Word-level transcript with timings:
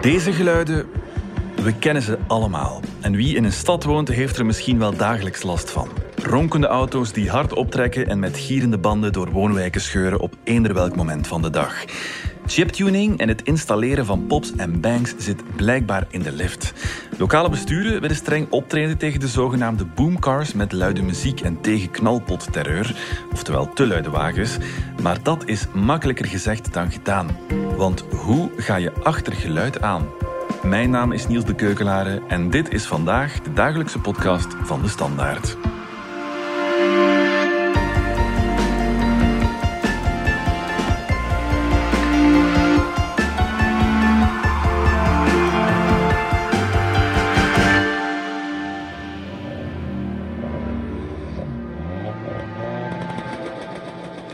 Deze 0.00 0.32
geluiden, 0.32 0.86
we 1.62 1.74
kennen 1.78 2.02
ze 2.02 2.18
allemaal. 2.26 2.80
En 3.00 3.16
wie 3.16 3.36
in 3.36 3.44
een 3.44 3.52
stad 3.52 3.84
woont, 3.84 4.08
heeft 4.08 4.36
er 4.36 4.46
misschien 4.46 4.78
wel 4.78 4.96
dagelijks 4.96 5.42
last 5.42 5.70
van. 5.70 5.88
Ronkende 6.22 6.66
auto's 6.66 7.12
die 7.12 7.30
hard 7.30 7.52
optrekken 7.52 8.06
en 8.08 8.18
met 8.18 8.36
gierende 8.36 8.78
banden 8.78 9.12
door 9.12 9.30
woonwijken 9.30 9.80
scheuren 9.80 10.20
op 10.20 10.34
eender 10.44 10.74
welk 10.74 10.96
moment 10.96 11.26
van 11.26 11.42
de 11.42 11.50
dag. 11.50 11.84
Chiptuning 12.48 13.18
en 13.18 13.28
het 13.28 13.42
installeren 13.42 14.06
van 14.06 14.26
pops 14.26 14.52
en 14.56 14.80
bangs 14.80 15.14
zit 15.18 15.56
blijkbaar 15.56 16.06
in 16.10 16.22
de 16.22 16.32
lift. 16.32 16.72
Lokale 17.18 17.50
besturen 17.50 18.00
willen 18.00 18.16
streng 18.16 18.50
optreden 18.50 18.98
tegen 18.98 19.20
de 19.20 19.28
zogenaamde 19.28 19.84
boomcars 19.84 20.52
met 20.52 20.72
luide 20.72 21.02
muziek 21.02 21.40
en 21.40 21.60
tegen 21.60 21.90
knalpotterreur, 21.90 22.96
oftewel 23.32 23.72
te 23.72 23.86
luide 23.86 24.10
wagens. 24.10 24.56
Maar 25.02 25.22
dat 25.22 25.46
is 25.46 25.66
makkelijker 25.74 26.26
gezegd 26.26 26.72
dan 26.72 26.90
gedaan. 26.90 27.38
Want 27.76 28.00
hoe 28.00 28.50
ga 28.56 28.76
je 28.76 28.92
achter 28.92 29.32
geluid 29.32 29.80
aan? 29.80 30.06
Mijn 30.62 30.90
naam 30.90 31.12
is 31.12 31.26
Niels 31.26 31.44
de 31.44 31.54
Keukelare 31.54 32.22
en 32.28 32.50
dit 32.50 32.72
is 32.72 32.86
vandaag 32.86 33.40
de 33.40 33.52
dagelijkse 33.52 33.98
podcast 33.98 34.48
van 34.62 34.82
de 34.82 34.88
Standaard. 34.88 35.56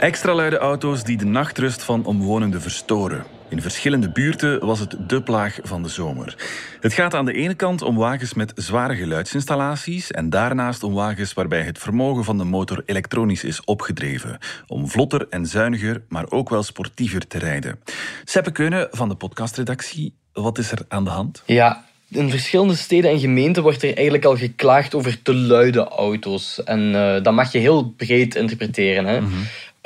Extra 0.04 0.34
luide 0.34 0.58
auto's 0.58 1.04
die 1.04 1.16
de 1.16 1.24
nachtrust 1.24 1.82
van 1.82 2.04
omwonenden 2.04 2.60
verstoren. 2.60 3.24
In 3.48 3.62
verschillende 3.62 4.10
buurten 4.10 4.66
was 4.66 4.78
het 4.80 4.96
de 5.06 5.22
plaag 5.22 5.58
van 5.62 5.82
de 5.82 5.88
zomer. 5.88 6.36
Het 6.80 6.92
gaat 6.92 7.14
aan 7.14 7.24
de 7.24 7.32
ene 7.32 7.54
kant 7.54 7.82
om 7.82 7.96
wagens 7.96 8.34
met 8.34 8.52
zware 8.54 8.96
geluidsinstallaties 8.96 10.10
en 10.10 10.30
daarnaast 10.30 10.82
om 10.82 10.94
wagens 10.94 11.32
waarbij 11.32 11.62
het 11.62 11.78
vermogen 11.78 12.24
van 12.24 12.38
de 12.38 12.44
motor 12.44 12.82
elektronisch 12.86 13.44
is 13.44 13.64
opgedreven. 13.64 14.38
Om 14.66 14.88
vlotter 14.88 15.26
en 15.30 15.46
zuiniger, 15.46 16.02
maar 16.08 16.30
ook 16.30 16.48
wel 16.48 16.62
sportiever 16.62 17.26
te 17.26 17.38
rijden. 17.38 17.78
Seppe 18.24 18.52
Keunen 18.52 18.88
van 18.90 19.08
de 19.08 19.14
podcastredactie, 19.14 20.14
wat 20.32 20.58
is 20.58 20.70
er 20.70 20.84
aan 20.88 21.04
de 21.04 21.10
hand? 21.10 21.42
Ja, 21.46 21.84
in 22.14 22.30
verschillende 22.30 22.74
steden 22.74 23.10
en 23.10 23.18
gemeenten 23.18 23.62
wordt 23.62 23.82
er 23.82 23.94
eigenlijk 23.94 24.24
al 24.24 24.36
geklaagd 24.36 24.94
over 24.94 25.22
te 25.22 25.34
luide 25.34 25.88
auto's. 25.88 26.62
En 26.64 26.80
uh, 26.80 27.22
dat 27.22 27.34
mag 27.34 27.52
je 27.52 27.58
heel 27.58 27.94
breed 27.96 28.34
interpreteren. 28.34 29.06
Hè? 29.06 29.20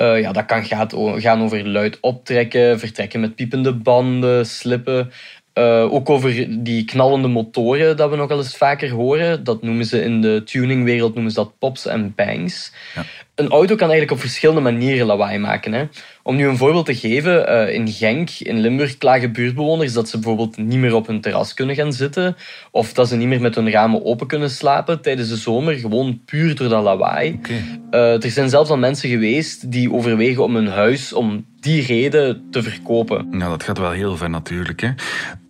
Uh, 0.01 0.19
ja, 0.19 0.31
dat 0.31 0.45
kan 0.45 0.63
gaat, 0.63 0.95
gaan 1.15 1.41
over 1.41 1.67
luid 1.67 1.97
optrekken, 1.99 2.79
vertrekken 2.79 3.19
met 3.19 3.35
piepende 3.35 3.73
banden, 3.73 4.45
slippen. 4.45 5.11
Uh, 5.53 5.93
ook 5.93 6.09
over 6.09 6.63
die 6.63 6.85
knallende 6.85 7.27
motoren 7.27 7.97
dat 7.97 8.09
we 8.09 8.15
nog 8.15 8.27
wel 8.27 8.37
eens 8.37 8.57
vaker 8.57 8.89
horen. 8.89 9.43
Dat 9.43 9.61
noemen 9.61 9.85
ze 9.85 10.03
in 10.03 10.21
de 10.21 10.41
tuningwereld 10.45 11.13
noemen 11.13 11.31
ze 11.31 11.39
dat 11.39 11.57
pops 11.59 11.85
en 11.85 12.13
bangs. 12.15 12.73
Ja. 12.95 13.05
Een 13.39 13.49
auto 13.49 13.75
kan 13.75 13.89
eigenlijk 13.89 14.11
op 14.11 14.19
verschillende 14.19 14.61
manieren 14.61 15.05
lawaai 15.05 15.37
maken. 15.37 15.73
Hè. 15.73 15.83
Om 16.23 16.35
nu 16.35 16.47
een 16.47 16.57
voorbeeld 16.57 16.85
te 16.85 16.95
geven, 16.95 17.49
uh, 17.49 17.73
in 17.73 17.87
Genk, 17.87 18.29
in 18.29 18.59
Limburg, 18.59 18.97
klagen 18.97 19.31
buurtbewoners 19.31 19.93
dat 19.93 20.09
ze 20.09 20.17
bijvoorbeeld 20.17 20.57
niet 20.57 20.79
meer 20.79 20.95
op 20.95 21.07
hun 21.07 21.21
terras 21.21 21.53
kunnen 21.53 21.75
gaan 21.75 21.93
zitten. 21.93 22.35
Of 22.71 22.93
dat 22.93 23.07
ze 23.07 23.15
niet 23.15 23.27
meer 23.27 23.41
met 23.41 23.55
hun 23.55 23.71
ramen 23.71 24.05
open 24.05 24.27
kunnen 24.27 24.49
slapen 24.49 25.01
tijdens 25.01 25.29
de 25.29 25.35
zomer. 25.35 25.73
Gewoon 25.73 26.21
puur 26.25 26.55
door 26.55 26.69
dat 26.69 26.83
lawaai. 26.83 27.33
Okay. 27.33 27.63
Uh, 27.91 28.23
er 28.23 28.31
zijn 28.31 28.49
zelfs 28.49 28.69
al 28.69 28.77
mensen 28.77 29.09
geweest 29.09 29.71
die 29.71 29.93
overwegen 29.93 30.43
om 30.43 30.55
hun 30.55 30.67
huis 30.67 31.13
om 31.13 31.45
die 31.59 31.85
reden 31.85 32.47
te 32.51 32.63
verkopen. 32.63 33.27
Ja, 33.31 33.49
dat 33.49 33.63
gaat 33.63 33.77
wel 33.77 33.91
heel 33.91 34.17
ver 34.17 34.29
natuurlijk. 34.29 34.81
Hè? 34.81 34.89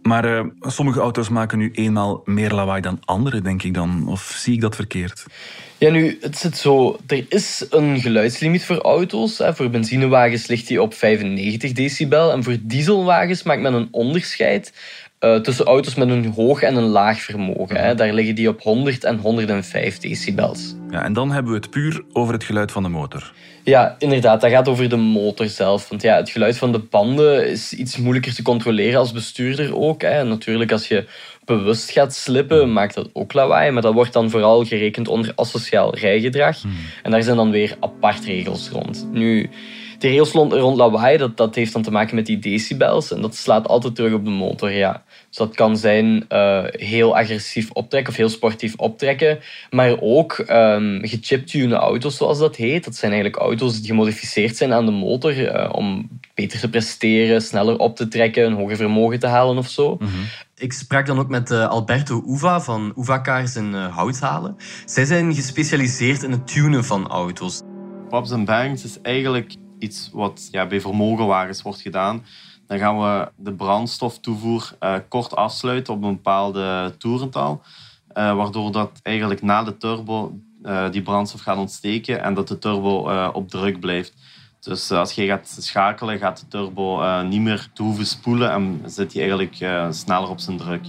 Maar 0.09 0.25
uh, 0.25 0.43
sommige 0.61 0.99
auto's 0.99 1.29
maken 1.29 1.57
nu 1.57 1.71
eenmaal 1.73 2.21
meer 2.25 2.51
lawaai 2.51 2.81
dan 2.81 2.99
andere, 3.05 3.41
denk 3.41 3.63
ik 3.63 3.73
dan. 3.73 4.07
Of 4.07 4.21
zie 4.21 4.53
ik 4.53 4.61
dat 4.61 4.75
verkeerd? 4.75 5.25
Ja, 5.77 5.91
nu, 5.91 6.17
het 6.21 6.37
zit 6.37 6.57
zo. 6.57 6.97
Er 7.07 7.25
is 7.29 7.65
een 7.69 7.99
geluidslimiet 7.99 8.65
voor 8.65 8.77
auto's. 8.77 9.37
Hè. 9.37 9.55
Voor 9.55 9.69
benzinewagens 9.69 10.47
ligt 10.47 10.67
die 10.67 10.81
op 10.81 10.93
95 10.93 11.71
decibel. 11.71 12.31
En 12.31 12.43
voor 12.43 12.57
dieselwagens 12.61 13.43
maakt 13.43 13.61
men 13.61 13.73
een 13.73 13.87
onderscheid 13.91 14.73
uh, 15.19 15.35
tussen 15.35 15.65
auto's 15.65 15.95
met 15.95 16.09
een 16.09 16.33
hoog 16.35 16.61
en 16.61 16.75
een 16.75 16.83
laag 16.83 17.21
vermogen. 17.21 17.75
Hè. 17.75 17.95
Daar 17.95 18.13
liggen 18.13 18.35
die 18.35 18.49
op 18.49 18.61
100 18.61 19.03
en 19.03 19.17
105 19.17 19.97
decibels. 19.97 20.75
Ja, 20.89 21.03
en 21.03 21.13
dan 21.13 21.31
hebben 21.31 21.51
we 21.51 21.57
het 21.57 21.69
puur 21.69 22.03
over 22.13 22.33
het 22.33 22.43
geluid 22.43 22.71
van 22.71 22.83
de 22.83 22.89
motor. 22.89 23.31
Ja, 23.63 23.95
inderdaad. 23.97 24.41
Dat 24.41 24.51
gaat 24.51 24.67
over 24.67 24.89
de 24.89 24.95
motor 24.95 25.47
zelf. 25.47 25.89
Want 25.89 26.01
ja, 26.01 26.15
het 26.15 26.29
geluid 26.29 26.57
van 26.57 26.71
de 26.71 26.79
banden 26.79 27.49
is 27.49 27.73
iets 27.73 27.97
moeilijker 27.97 28.33
te 28.33 28.41
controleren 28.41 28.99
als 28.99 29.11
bestuurder 29.11 29.77
ook. 29.77 30.01
Hè. 30.01 30.23
Natuurlijk, 30.23 30.71
als 30.71 30.87
je 30.87 31.07
bewust 31.45 31.91
gaat 31.91 32.15
slippen, 32.15 32.73
maakt 32.73 32.95
dat 32.95 33.09
ook 33.13 33.33
lawaai. 33.33 33.71
Maar 33.71 33.81
dat 33.81 33.93
wordt 33.93 34.13
dan 34.13 34.29
vooral 34.29 34.65
gerekend 34.65 35.07
onder 35.07 35.31
asociaal 35.35 35.95
rijgedrag. 35.95 36.61
Hmm. 36.61 36.71
En 37.03 37.11
daar 37.11 37.23
zijn 37.23 37.35
dan 37.35 37.51
weer 37.51 37.75
apart 37.79 38.25
regels 38.25 38.69
rond. 38.69 39.07
Nu, 39.11 39.49
de 39.99 40.07
regels 40.07 40.31
rond 40.31 40.77
lawaai, 40.77 41.17
dat, 41.17 41.37
dat 41.37 41.55
heeft 41.55 41.73
dan 41.73 41.81
te 41.81 41.91
maken 41.91 42.15
met 42.15 42.25
die 42.25 42.39
decibels. 42.39 43.11
En 43.11 43.21
dat 43.21 43.35
slaat 43.35 43.67
altijd 43.67 43.95
terug 43.95 44.13
op 44.13 44.25
de 44.25 44.31
motor, 44.31 44.71
ja. 44.71 45.03
Dus 45.27 45.37
dat 45.37 45.55
kan 45.55 45.77
zijn 45.77 46.25
uh, 46.29 46.63
heel 46.69 47.17
agressief 47.17 47.71
optrekken 47.71 48.11
of 48.11 48.17
heel 48.17 48.29
sportief 48.29 48.73
optrekken. 48.75 49.39
Maar 49.69 49.95
ook 50.01 50.37
um, 50.49 50.99
gechiptune 51.01 51.75
auto's, 51.75 52.17
zoals 52.17 52.39
dat 52.39 52.55
heet. 52.55 52.85
Dat 52.85 52.95
zijn 52.95 53.11
eigenlijk 53.11 53.41
auto's 53.41 53.77
die 53.77 53.89
gemodificeerd 53.89 54.57
zijn 54.57 54.73
aan 54.73 54.85
de 54.85 54.91
motor 54.91 55.37
uh, 55.37 55.69
om 55.71 56.09
beter 56.33 56.59
te 56.59 56.69
presteren, 56.69 57.41
sneller 57.41 57.77
op 57.77 57.95
te 57.95 58.07
trekken, 58.07 58.45
een 58.45 58.53
hoger 58.53 58.75
vermogen 58.75 59.19
te 59.19 59.27
halen 59.27 59.57
of 59.57 59.69
zo. 59.69 59.97
Mm 59.99 60.07
-hmm. 60.07 60.25
Ik 60.57 60.73
sprak 60.73 61.05
dan 61.05 61.19
ook 61.19 61.29
met 61.29 61.51
uh, 61.51 61.67
Alberto 61.67 62.23
Uva 62.27 62.61
van 62.61 62.93
Uva 62.97 63.21
Cars 63.21 63.55
in 63.55 63.73
Houthalen. 63.73 64.55
Zij 64.85 65.05
zijn 65.05 65.33
gespecialiseerd 65.33 66.23
in 66.23 66.31
het 66.31 66.47
tunen 66.47 66.85
van 66.85 67.07
auto's. 67.07 67.61
Pops 68.09 68.31
and 68.31 68.45
Bangs 68.45 68.83
is 68.83 69.01
eigenlijk 69.01 69.55
iets 69.79 70.09
wat 70.13 70.47
ja, 70.51 70.67
bij 70.67 70.81
vermogenwagens 70.81 71.61
wordt 71.61 71.81
gedaan. 71.81 72.25
Dan 72.67 72.77
gaan 72.77 72.99
we 72.99 73.31
de 73.35 73.53
brandstoftoevoer 73.53 74.71
uh, 74.79 74.95
kort 75.07 75.35
afsluiten 75.35 75.93
op 75.93 76.03
een 76.03 76.15
bepaalde 76.15 76.95
toerental. 76.97 77.61
Uh, 78.13 78.35
waardoor 78.35 78.71
dat 78.71 78.99
eigenlijk 79.03 79.41
na 79.41 79.63
de 79.63 79.77
turbo 79.77 80.39
uh, 80.63 80.89
die 80.91 81.01
brandstof 81.01 81.41
gaat 81.41 81.57
ontsteken 81.57 82.23
en 82.23 82.33
dat 82.33 82.47
de 82.47 82.57
turbo 82.57 83.29
op 83.33 83.49
druk 83.49 83.79
blijft. 83.79 84.13
Dus 84.59 84.91
als 84.91 85.11
je 85.13 85.25
gaat 85.25 85.57
schakelen, 85.59 86.17
gaat 86.17 86.39
de 86.39 86.47
turbo 86.47 87.21
niet 87.21 87.41
meer 87.41 87.69
te 87.73 87.83
hoeven 87.83 88.05
spoelen 88.05 88.51
en 88.51 88.81
zit 88.85 89.13
hij 89.13 89.21
eigenlijk 89.21 89.55
sneller 89.93 90.29
op 90.29 90.39
zijn 90.39 90.57
druk. 90.57 90.81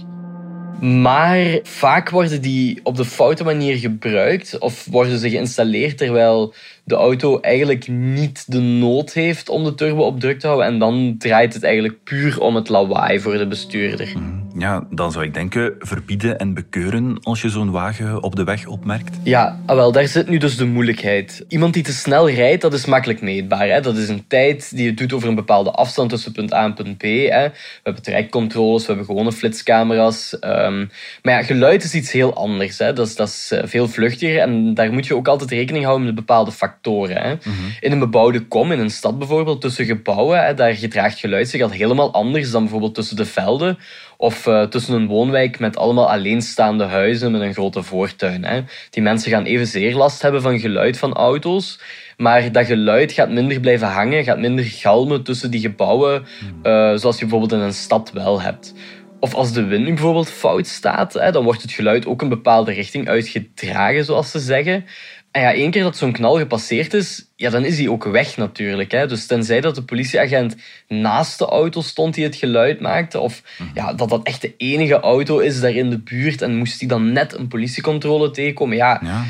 Maar 0.79 1.59
vaak 1.63 2.09
worden 2.09 2.41
die 2.41 2.79
op 2.83 2.95
de 2.95 3.05
foute 3.05 3.43
manier 3.43 3.77
gebruikt 3.77 4.59
of 4.59 4.85
worden 4.85 5.19
ze 5.19 5.29
geïnstalleerd 5.29 5.97
terwijl 5.97 6.53
de 6.83 6.95
auto 6.95 7.39
eigenlijk 7.39 7.87
niet 7.87 8.51
de 8.51 8.59
nood 8.59 9.13
heeft 9.13 9.49
om 9.49 9.63
de 9.63 9.75
turbo 9.75 10.01
op 10.01 10.19
druk 10.19 10.39
te 10.39 10.47
houden. 10.47 10.67
En 10.67 10.79
dan 10.79 11.15
draait 11.17 11.53
het 11.53 11.63
eigenlijk 11.63 12.03
puur 12.03 12.41
om 12.41 12.55
het 12.55 12.69
lawaai 12.69 13.19
voor 13.19 13.37
de 13.37 13.47
bestuurder. 13.47 14.13
Ja, 14.57 14.87
dan 14.89 15.11
zou 15.11 15.25
ik 15.25 15.33
denken 15.33 15.75
verbieden 15.79 16.37
en 16.37 16.53
bekeuren 16.53 17.17
als 17.23 17.41
je 17.41 17.49
zo'n 17.49 17.71
wagen 17.71 18.23
op 18.23 18.35
de 18.35 18.43
weg 18.43 18.67
opmerkt. 18.67 19.17
Ja, 19.23 19.59
ah, 19.65 19.75
wel, 19.75 19.91
daar 19.91 20.07
zit 20.07 20.29
nu 20.29 20.37
dus 20.37 20.57
de 20.57 20.65
moeilijkheid. 20.65 21.45
Iemand 21.47 21.73
die 21.73 21.83
te 21.83 21.93
snel 21.93 22.29
rijdt, 22.29 22.61
dat 22.61 22.73
is 22.73 22.85
makkelijk 22.85 23.21
meetbaar. 23.21 23.67
Hè? 23.67 23.81
Dat 23.81 23.97
is 23.97 24.09
een 24.09 24.27
tijd 24.27 24.75
die 24.75 24.85
je 24.85 24.93
doet 24.93 25.13
over 25.13 25.29
een 25.29 25.35
bepaalde 25.35 25.71
afstand 25.71 26.09
tussen 26.09 26.31
punt 26.31 26.53
A 26.53 26.63
en 26.63 26.73
punt 26.73 26.97
B. 26.97 27.01
Hè? 27.01 27.47
We 27.47 27.51
hebben 27.83 28.03
trekcontroles, 28.03 28.81
we 28.81 28.87
hebben 28.87 29.05
gewone 29.05 29.31
flitscamera's. 29.31 30.37
Um, 30.41 30.89
maar 31.21 31.33
ja, 31.33 31.43
geluid 31.43 31.83
is 31.83 31.93
iets 31.93 32.11
heel 32.11 32.33
anders. 32.33 32.77
Hè? 32.77 32.93
Dat, 32.93 33.07
is, 33.07 33.15
dat 33.15 33.27
is 33.27 33.51
eh, 33.51 33.61
veel 33.65 33.87
vluchtiger 33.87 34.39
en 34.39 34.73
daar 34.73 34.93
moet 34.93 35.07
je 35.07 35.15
ook 35.15 35.27
altijd 35.27 35.49
rekening 35.49 35.85
houden 35.85 36.05
met 36.05 36.15
bepaalde 36.15 36.51
factoren. 36.51 37.17
Hè? 37.21 37.33
Mhm. 37.33 37.51
In 37.79 37.91
een 37.91 37.99
bebouwde 37.99 38.39
kom, 38.39 38.71
in 38.71 38.79
een 38.79 38.89
stad 38.89 39.17
bijvoorbeeld, 39.17 39.61
tussen 39.61 39.85
gebouwen, 39.85 40.45
hè, 40.45 40.53
daar 40.53 40.75
gedraagt 40.75 41.19
geluid 41.19 41.49
zich 41.49 41.61
al 41.61 41.69
helemaal 41.69 42.13
anders 42.13 42.51
dan 42.51 42.61
bijvoorbeeld 42.61 42.95
tussen 42.95 43.15
de 43.15 43.25
velden 43.25 43.77
of 44.21 44.47
uh, 44.47 44.63
tussen 44.63 44.93
een 44.93 45.07
woonwijk 45.07 45.59
met 45.59 45.77
allemaal 45.77 46.09
alleenstaande 46.09 46.83
huizen 46.83 47.31
met 47.31 47.41
een 47.41 47.53
grote 47.53 47.83
voortuin. 47.83 48.43
Hè. 48.43 48.61
Die 48.89 49.03
mensen 49.03 49.31
gaan 49.31 49.43
evenzeer 49.43 49.95
last 49.95 50.21
hebben 50.21 50.41
van 50.41 50.59
geluid 50.59 50.97
van 50.97 51.13
auto's. 51.13 51.79
Maar 52.17 52.51
dat 52.51 52.65
geluid 52.65 53.11
gaat 53.11 53.29
minder 53.29 53.59
blijven 53.59 53.87
hangen, 53.87 54.23
gaat 54.23 54.39
minder 54.39 54.65
galmen 54.65 55.23
tussen 55.23 55.51
die 55.51 55.59
gebouwen, 55.59 56.23
uh, 56.63 56.95
zoals 56.95 57.19
je 57.19 57.25
bijvoorbeeld 57.25 57.51
in 57.51 57.59
een 57.59 57.73
stad 57.73 58.11
wel 58.11 58.41
hebt. 58.41 58.73
Of 59.19 59.33
als 59.33 59.53
de 59.53 59.63
wind 59.63 59.85
bijvoorbeeld 59.85 60.29
fout 60.29 60.67
staat, 60.67 61.13
hè, 61.13 61.31
dan 61.31 61.43
wordt 61.43 61.61
het 61.61 61.71
geluid 61.71 62.05
ook 62.05 62.21
een 62.21 62.29
bepaalde 62.29 62.71
richting 62.71 63.07
uitgedragen, 63.07 64.05
zoals 64.05 64.31
ze 64.31 64.39
zeggen. 64.39 64.85
En 65.31 65.41
ja, 65.41 65.53
één 65.53 65.71
keer 65.71 65.83
dat 65.83 65.97
zo'n 65.97 66.11
knal 66.11 66.37
gepasseerd 66.37 66.93
is, 66.93 67.25
ja, 67.35 67.49
dan 67.49 67.65
is 67.65 67.77
hij 67.77 67.87
ook 67.87 68.03
weg 68.03 68.37
natuurlijk. 68.37 68.91
Hè. 68.91 69.07
Dus 69.07 69.25
tenzij 69.25 69.61
dat 69.61 69.75
de 69.75 69.83
politieagent 69.83 70.55
naast 70.87 71.39
de 71.39 71.45
auto 71.45 71.81
stond 71.81 72.13
die 72.13 72.23
het 72.23 72.35
geluid 72.35 72.79
maakte, 72.79 73.19
of 73.19 73.43
mhm. 73.57 73.69
ja, 73.73 73.93
dat 73.93 74.09
dat 74.09 74.23
echt 74.23 74.41
de 74.41 74.53
enige 74.57 74.99
auto 74.99 75.39
is 75.39 75.59
daar 75.61 75.75
in 75.75 75.89
de 75.89 75.99
buurt 75.99 76.41
en 76.41 76.57
moest 76.57 76.79
hij 76.79 76.89
dan 76.89 77.11
net 77.11 77.37
een 77.37 77.47
politiecontrole 77.47 78.31
tegenkomen, 78.31 78.77
ja, 78.77 79.01
ja. 79.03 79.23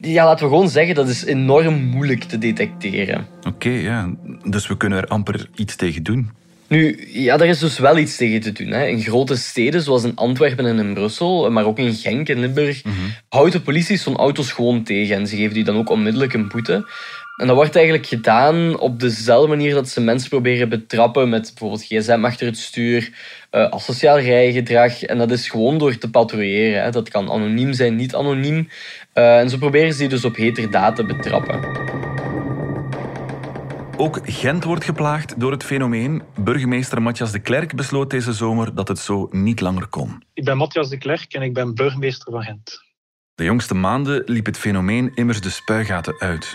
ja 0.00 0.24
laten 0.24 0.44
we 0.44 0.50
gewoon 0.50 0.68
zeggen, 0.68 0.94
dat 0.94 1.08
is 1.08 1.24
enorm 1.24 1.84
moeilijk 1.84 2.24
te 2.24 2.38
detecteren. 2.38 3.26
Oké, 3.46 3.70
ja. 3.70 4.10
Dus 4.44 4.66
we 4.66 4.76
kunnen 4.76 4.98
er 4.98 5.08
amper 5.08 5.48
iets 5.54 5.76
tegen 5.76 6.02
doen. 6.02 6.30
Nu, 6.68 7.08
ja, 7.12 7.36
daar 7.36 7.48
is 7.48 7.58
dus 7.58 7.78
wel 7.78 7.98
iets 7.98 8.16
tegen 8.16 8.40
te 8.40 8.52
doen. 8.52 8.68
Hè. 8.68 8.86
In 8.86 9.02
grote 9.02 9.36
steden 9.36 9.82
zoals 9.82 10.04
in 10.04 10.16
Antwerpen 10.16 10.66
en 10.66 10.78
in 10.78 10.94
Brussel, 10.94 11.50
maar 11.50 11.64
ook 11.64 11.78
in 11.78 11.94
Genk 11.94 12.28
en 12.28 12.38
Limburg, 12.38 12.84
mm 12.84 12.94
houdt 13.28 13.52
de 13.52 13.60
politie 13.60 13.96
zo'n 13.96 14.16
auto's 14.16 14.52
gewoon 14.52 14.82
tegen 14.82 15.16
en 15.16 15.26
ze 15.26 15.36
geven 15.36 15.54
die 15.54 15.64
dan 15.64 15.76
ook 15.76 15.90
onmiddellijk 15.90 16.32
een 16.32 16.48
boete. 16.48 16.84
En 17.36 17.46
dat 17.46 17.56
wordt 17.56 17.76
eigenlijk 17.76 18.06
gedaan 18.06 18.78
op 18.78 19.00
dezelfde 19.00 19.48
manier 19.48 19.74
dat 19.74 19.88
ze 19.88 20.00
mensen 20.00 20.28
proberen 20.28 20.68
betrappen 20.68 21.28
met 21.28 21.42
bijvoorbeeld 21.42 21.84
gsm 21.84 22.24
achter 22.24 22.46
het 22.46 22.58
stuur, 22.58 23.10
uh, 23.52 23.68
asociaal 23.70 24.18
rijgedrag. 24.18 25.02
En 25.02 25.18
dat 25.18 25.30
is 25.30 25.48
gewoon 25.48 25.78
door 25.78 25.98
te 25.98 26.10
patrouilleren. 26.10 26.82
Hè. 26.82 26.90
Dat 26.90 27.08
kan 27.08 27.30
anoniem 27.30 27.72
zijn, 27.72 27.96
niet 27.96 28.14
anoniem. 28.14 28.68
Uh, 29.14 29.38
en 29.38 29.50
zo 29.50 29.56
proberen 29.56 29.92
ze 29.92 29.98
die 29.98 30.08
dus 30.08 30.24
op 30.24 30.36
heterdaad 30.36 30.96
te 30.96 31.04
betrappen. 31.04 31.85
Ook 33.98 34.20
Gent 34.22 34.64
wordt 34.64 34.84
geplaagd 34.84 35.40
door 35.40 35.50
het 35.50 35.64
fenomeen. 35.64 36.22
Burgemeester 36.40 37.02
Matthias 37.02 37.32
de 37.32 37.38
Klerk 37.38 37.74
besloot 37.74 38.10
deze 38.10 38.32
zomer 38.32 38.74
dat 38.74 38.88
het 38.88 38.98
zo 38.98 39.28
niet 39.30 39.60
langer 39.60 39.86
kon. 39.86 40.22
Ik 40.34 40.44
ben 40.44 40.56
Matthias 40.56 40.88
de 40.88 40.98
Klerk 40.98 41.32
en 41.32 41.42
ik 41.42 41.54
ben 41.54 41.74
burgemeester 41.74 42.32
van 42.32 42.42
Gent. 42.42 42.84
De 43.34 43.44
jongste 43.44 43.74
maanden 43.74 44.22
liep 44.26 44.46
het 44.46 44.58
fenomeen 44.58 45.14
immers 45.14 45.40
de 45.40 45.50
spuigaten 45.50 46.20
uit. 46.20 46.54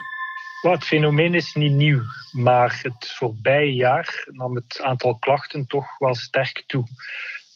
het 0.62 0.84
fenomeen 0.84 1.34
is 1.34 1.54
niet 1.54 1.72
nieuw, 1.72 2.02
maar 2.32 2.80
het 2.82 3.12
voorbije 3.12 3.74
jaar 3.74 4.28
nam 4.32 4.56
het 4.56 4.82
aantal 4.84 5.16
klachten 5.16 5.68
toch 5.68 5.98
wel 5.98 6.16
sterk 6.16 6.64
toe. 6.68 6.84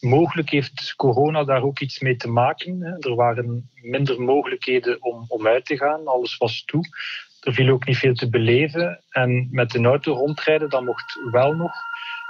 Mogelijk 0.00 0.50
heeft 0.50 0.94
corona 0.96 1.44
daar 1.44 1.62
ook 1.62 1.80
iets 1.80 2.00
mee 2.00 2.16
te 2.16 2.28
maken. 2.28 2.96
Er 3.00 3.14
waren 3.14 3.70
minder 3.74 4.20
mogelijkheden 4.20 5.02
om, 5.02 5.24
om 5.28 5.46
uit 5.46 5.64
te 5.64 5.76
gaan, 5.76 6.06
alles 6.06 6.36
was 6.36 6.62
toe. 6.64 6.84
Er 7.46 7.52
viel 7.52 7.72
ook 7.72 7.86
niet 7.86 7.98
veel 7.98 8.14
te 8.14 8.28
beleven. 8.28 9.04
En 9.08 9.48
met 9.50 9.70
de 9.70 9.82
auto 9.82 10.12
rondrijden, 10.12 10.68
dat 10.68 10.84
mocht 10.84 11.18
wel 11.30 11.52
nog. 11.52 11.72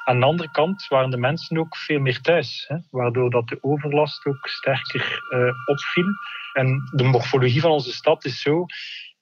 Aan 0.04 0.20
de 0.20 0.26
andere 0.26 0.50
kant 0.50 0.86
waren 0.88 1.10
de 1.10 1.16
mensen 1.16 1.58
ook 1.58 1.76
veel 1.76 2.00
meer 2.00 2.20
thuis, 2.20 2.64
hè, 2.68 2.76
waardoor 2.90 3.30
dat 3.30 3.48
de 3.48 3.58
overlast 3.60 4.26
ook 4.26 4.48
sterker 4.48 5.20
uh, 5.34 5.52
opviel. 5.66 6.06
En 6.52 6.90
de 6.94 7.04
morfologie 7.04 7.60
van 7.60 7.70
onze 7.70 7.92
stad 7.92 8.24
is 8.24 8.40
zo. 8.40 8.66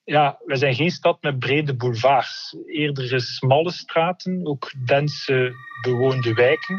Ja, 0.03 0.37
we 0.45 0.55
zijn 0.55 0.75
geen 0.75 0.91
stad 0.91 1.21
met 1.21 1.39
brede 1.39 1.75
boulevards. 1.75 2.57
Eerder 2.65 3.21
smalle 3.21 3.71
straten, 3.71 4.45
ook 4.45 4.71
dense 4.85 5.53
bewoonde 5.81 6.33
wijken. 6.33 6.77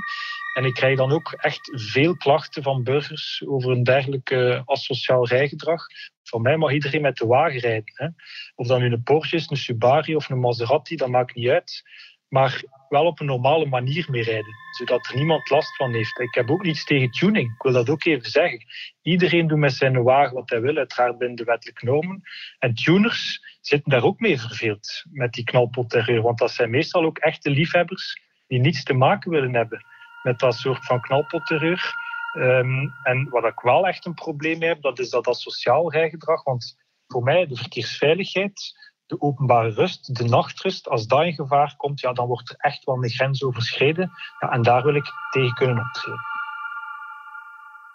En 0.57 0.65
ik 0.65 0.75
krijg 0.75 0.97
dan 0.97 1.13
ook 1.13 1.33
echt 1.33 1.71
veel 1.73 2.17
klachten 2.17 2.63
van 2.63 2.83
burgers 2.83 3.43
over 3.47 3.71
een 3.71 3.83
dergelijke 3.83 4.63
asociaal 4.65 5.27
rijgedrag. 5.27 5.87
Voor 6.29 6.41
mij 6.41 6.57
mag 6.57 6.73
iedereen 6.73 7.01
met 7.01 7.17
de 7.17 7.27
wagen 7.27 7.61
rijden. 7.61 7.93
Hè. 7.95 8.09
Of 8.55 8.67
dan 8.67 8.81
nu 8.81 8.93
een 8.93 9.03
Porsche 9.03 9.37
is, 9.37 9.51
een 9.51 9.57
Subaru 9.57 10.15
of 10.15 10.29
een 10.29 10.41
Maserati, 10.41 10.97
dat 10.97 11.09
maakt 11.09 11.35
niet 11.35 11.49
uit. 11.49 11.83
Maar 12.29 12.63
wel 12.89 13.07
op 13.07 13.21
een 13.21 13.27
normale 13.27 13.67
manier 13.67 14.07
mee 14.11 14.23
rijden, 14.23 14.55
zodat 14.79 15.07
er 15.07 15.17
niemand 15.17 15.51
last 15.51 15.77
van 15.77 15.93
heeft. 15.93 16.19
Ik 16.19 16.35
heb 16.35 16.51
ook 16.51 16.63
niets 16.63 16.85
tegen 16.85 17.11
tuning, 17.11 17.53
ik 17.53 17.63
wil 17.63 17.73
dat 17.73 17.89
ook 17.89 18.05
even 18.05 18.31
zeggen. 18.31 18.65
Iedereen 19.03 19.47
doet 19.47 19.59
met 19.59 19.73
zijn 19.73 20.03
wagen 20.03 20.35
wat 20.35 20.51
hij 20.51 20.61
wil, 20.61 20.77
uiteraard 20.77 21.19
binnen 21.19 21.37
de 21.37 21.45
wettelijke 21.45 21.85
normen. 21.85 22.23
En 22.59 22.75
tuners 22.75 23.41
zitten 23.61 23.91
daar 23.91 24.05
ook 24.05 24.21
mee 24.21 24.41
verveeld, 24.41 25.05
met 25.11 25.33
die 25.33 25.45
knalpotterreur. 25.45 26.23
Want 26.23 26.39
dat 26.39 26.51
zijn 26.51 26.71
meestal 26.71 27.05
ook 27.05 27.19
echte 27.19 27.51
liefhebbers 27.51 28.21
die 28.47 28.61
niets 28.61 28.83
te 28.83 28.93
maken 28.93 29.31
willen 29.31 29.55
hebben 29.55 29.85
met 30.23 30.39
dat 30.39 30.55
soort 30.55 30.85
van 30.85 31.01
knalpotterreur. 31.01 31.95
Um, 32.37 32.93
en 33.03 33.29
wat 33.31 33.45
ik 33.45 33.61
wel 33.61 33.87
echt 33.87 34.07
een 34.07 34.15
probleem 34.15 34.63
heb, 34.63 34.83
dat 34.83 34.99
is 34.99 35.11
dat 35.11 35.29
asociaal 35.29 35.93
rijgedrag. 35.93 36.45
Want 36.45 36.77
voor 37.07 37.23
mij 37.23 37.47
de 37.47 37.57
verkeersveiligheid, 37.57 38.73
de 39.07 39.21
openbare 39.21 39.71
rust, 39.71 40.15
de 40.15 40.25
nachtrust, 40.25 40.89
als 40.89 41.07
dat 41.07 41.23
in 41.23 41.35
gevaar 41.35 41.75
komt, 41.77 42.01
ja, 42.01 42.13
dan 42.13 42.27
wordt 42.27 42.51
er 42.51 42.57
echt 42.59 42.85
wel 42.85 43.05
een 43.05 43.11
grens 43.11 43.45
overschreden. 43.45 44.11
Ja, 44.39 44.51
en 44.51 44.63
daar 44.63 44.83
wil 44.83 44.95
ik 44.95 45.13
tegen 45.31 45.55
kunnen 45.55 45.79
optreden. 45.79 46.36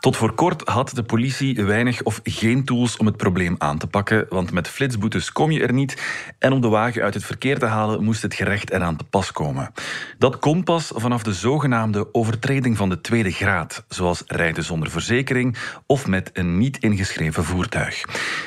Tot 0.01 0.17
voor 0.17 0.33
kort 0.33 0.67
had 0.67 0.91
de 0.95 1.03
politie 1.03 1.63
weinig 1.63 2.03
of 2.03 2.19
geen 2.23 2.63
tools 2.63 2.97
om 2.97 3.05
het 3.05 3.17
probleem 3.17 3.55
aan 3.57 3.77
te 3.77 3.87
pakken, 3.87 4.25
want 4.29 4.51
met 4.51 4.67
flitsboetes 4.67 5.31
kom 5.31 5.51
je 5.51 5.61
er 5.61 5.73
niet 5.73 6.01
en 6.39 6.51
om 6.51 6.61
de 6.61 6.67
wagen 6.67 7.01
uit 7.01 7.13
het 7.13 7.25
verkeer 7.25 7.59
te 7.59 7.65
halen 7.65 8.03
moest 8.03 8.21
het 8.21 8.33
gerecht 8.33 8.71
eraan 8.71 8.95
te 8.95 9.03
pas 9.03 9.31
komen. 9.31 9.71
Dat 10.17 10.39
kon 10.39 10.63
pas 10.63 10.91
vanaf 10.95 11.23
de 11.23 11.33
zogenaamde 11.33 12.13
overtreding 12.13 12.77
van 12.77 12.89
de 12.89 13.01
tweede 13.01 13.31
graad, 13.31 13.85
zoals 13.87 14.23
rijden 14.25 14.63
zonder 14.63 14.89
verzekering 14.89 15.57
of 15.85 16.07
met 16.07 16.29
een 16.33 16.57
niet 16.57 16.77
ingeschreven 16.77 17.43
voertuig. 17.43 18.03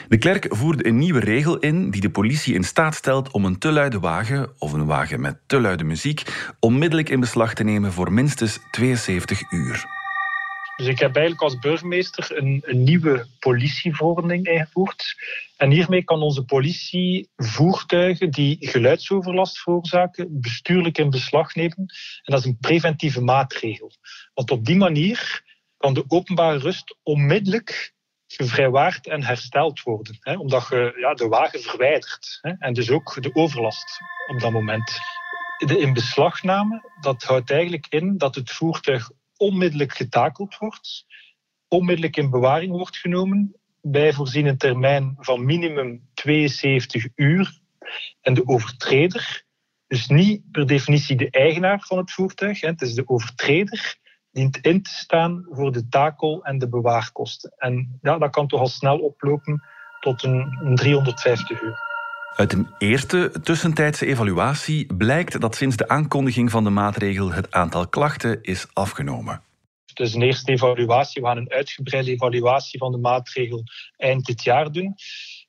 De 0.09 0.19
klerk 0.19 0.47
voerde 0.49 0.87
een 0.87 0.99
nieuwe 0.99 1.21
regel 1.21 1.59
in 1.59 1.91
die 1.91 2.00
de 2.00 2.11
politie 2.11 2.55
in 2.55 2.65
staat 2.65 2.95
stelt 2.95 3.31
om 3.31 3.45
een 3.45 3.59
te 3.59 3.73
luide 3.73 4.00
wagen 4.00 4.50
of 4.59 4.73
een 4.73 4.87
wagen 4.87 5.21
met 5.21 5.37
te 5.47 5.61
luide 5.61 5.85
muziek 5.85 6.23
onmiddellijk 6.61 7.09
in 7.09 7.21
beslag 7.21 7.55
te 7.55 7.65
nemen 7.65 7.93
voor 7.93 8.12
minstens 8.12 8.59
72 8.71 9.53
uur. 9.53 10.03
Dus 10.76 10.87
ik 10.87 10.99
heb 10.99 11.17
eigenlijk 11.17 11.44
als 11.44 11.59
burgemeester 11.59 12.37
een, 12.37 12.62
een, 12.65 12.82
nieuwe 12.82 13.26
politieverordening 13.38 14.47
ingevoerd. 14.47 15.15
En 15.56 15.71
hiermee 15.71 16.05
kan 16.05 16.23
onze 16.23 16.44
politie 16.44 17.29
voertuigen 17.37 18.31
die 18.31 18.56
geluidsoverlast 18.61 19.59
veroorzaken 19.59 20.41
bestuurlijk 20.41 20.99
in 20.99 21.11
beslag 21.11 21.55
nemen. 21.55 21.76
En 22.23 22.32
dat 22.32 22.38
is 22.38 22.44
een 22.44 22.59
preventieve 22.61 23.21
maatregel. 23.21 23.93
Want 24.35 24.50
op 24.50 24.65
die 24.65 24.76
manier 24.76 25.43
kan 25.76 25.94
de 25.94 26.05
openbare 26.09 26.59
rust 26.59 26.97
onmiddellijk 27.03 27.94
gevrijwaard 28.26 29.06
en 29.06 29.23
hersteld 29.23 29.82
worden. 29.82 30.17
Hè, 30.21 30.37
omdat 30.37 30.69
je 30.69 30.97
ja, 31.00 31.15
de 31.15 31.29
wagen 31.29 31.61
verwijdert. 31.61 32.38
Hè, 32.41 32.53
en 32.59 32.73
dus 32.73 32.91
ook 32.91 33.23
de 33.23 33.35
overlast 33.35 34.00
op 34.26 34.41
dat 34.41 34.53
moment. 34.53 34.93
De 35.67 35.79
inbeslagname, 35.79 36.91
dat 37.00 37.23
houdt 37.23 37.50
eigenlijk 37.50 37.87
in 37.88 38.19
dat 38.19 38.35
het 38.35 38.50
voertuig 38.50 39.11
onmiddellijk 39.44 39.93
getakeld 39.93 40.56
wordt, 40.58 41.06
onmiddellijk 41.69 42.17
in 42.17 42.31
bewaring 42.31 42.73
wordt 42.73 42.96
genomen, 42.96 43.56
bij 43.81 44.12
voorziene 44.12 44.56
termijn 44.56 45.14
van 45.19 45.44
minimum 45.44 46.08
72 46.14 47.08
uur. 47.14 47.61
En 48.20 48.35
de 48.35 48.46
overtreder, 48.49 49.44
dus 49.87 50.06
niet 50.06 50.50
per 50.50 50.67
definitie 50.67 51.17
de 51.17 51.31
eigenaar 51.31 51.81
van 51.81 51.99
het 51.99 52.12
voertuig, 52.12 52.61
het 52.61 52.82
is 52.82 52.94
de 52.94 53.08
overtreder, 53.08 53.96
dient 54.31 54.56
in 54.56 54.82
te 54.82 54.91
staan 54.91 55.47
voor 55.50 55.73
de 55.73 55.88
takel 55.88 56.44
en 56.44 56.58
de 56.58 56.69
bewaarkosten. 56.69 57.55
En 57.56 57.99
ja, 58.02 58.19
dat 58.19 58.31
kan 58.31 58.47
toch 58.47 58.61
al 58.61 58.69
snel 58.69 58.99
oplopen 58.99 59.62
tot 60.00 60.23
een, 60.23 60.58
een 60.61 60.75
350 60.75 61.62
uur. 61.62 61.84
Uit 62.37 62.53
een 62.53 62.69
eerste 62.79 63.33
tussentijdse 63.43 64.07
evaluatie 64.07 64.95
blijkt 64.95 65.41
dat 65.41 65.55
sinds 65.55 65.77
de 65.77 65.89
aankondiging 65.89 66.51
van 66.51 66.65
de 66.65 66.71
maatregel 66.71 67.33
het 67.33 67.53
aantal 67.53 67.89
klachten 67.89 68.43
is 68.43 68.67
afgenomen. 68.73 69.43
Dus 69.93 70.14
een 70.14 70.23
eerste 70.23 70.53
evaluatie, 70.53 71.23
we 71.23 71.29
gaan 71.29 71.37
een 71.37 71.53
uitgebreide 71.53 72.11
evaluatie 72.11 72.79
van 72.79 72.93
de 72.93 72.99
maatregel 72.99 73.62
eind 73.97 74.25
dit 74.25 74.45
jaar 74.45 74.73
doen. 74.73 74.95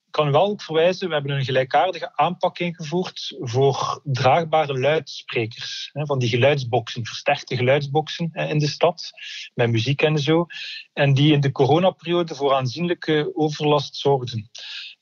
Ik 0.05 0.21
kan 0.21 0.31
wel 0.31 0.45
ook 0.45 0.61
verwijzen, 0.61 1.07
we 1.07 1.13
hebben 1.13 1.31
een 1.31 1.45
gelijkaardige 1.45 2.11
aanpak 2.15 2.59
ingevoerd 2.59 3.35
voor 3.39 4.01
draagbare 4.03 4.79
luidsprekers. 4.79 5.89
Van 5.93 6.19
die 6.19 6.29
geluidsboxen, 6.29 7.05
versterkte 7.05 7.55
geluidsboxen 7.55 8.31
in 8.33 8.59
de 8.59 8.67
stad, 8.67 9.11
met 9.53 9.71
muziek 9.71 10.01
en 10.01 10.19
zo. 10.19 10.45
En 10.93 11.13
die 11.13 11.33
in 11.33 11.39
de 11.39 11.51
coronaperiode 11.51 12.35
voor 12.35 12.53
aanzienlijke 12.53 13.31
overlast 13.33 13.95
zorgden. 13.95 14.49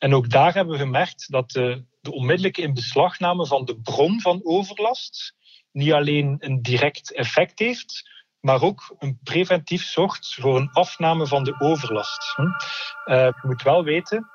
En 0.04 0.14
ook 0.14 0.30
daar 0.30 0.54
hebben 0.54 0.74
we 0.74 0.80
gemerkt 0.80 1.32
dat 1.32 1.52
de, 1.52 1.86
de 2.02 2.12
onmiddellijke 2.12 2.62
inbeslagname 2.62 3.48
van 3.48 3.66
de 3.66 3.82
bron 3.82 4.22
van 4.22 4.42
overlast 4.44 5.36
niet 5.72 5.92
alleen 5.92 6.36
een 6.40 6.62
direct 6.62 7.14
effect 7.14 7.60
heeft, 7.60 8.10
maar 8.40 8.62
ook 8.62 8.96
een 9.00 9.20
preventief 9.24 9.84
zorgt 9.84 10.34
voor 10.34 10.58
een 10.58 10.70
afname 10.72 11.28
van 11.28 11.44
de 11.44 11.56
overlast. 11.60 12.38
Uh, 12.38 13.16
je 13.16 13.42
moet 13.42 13.62
wel 13.62 13.84
weten, 13.84 14.30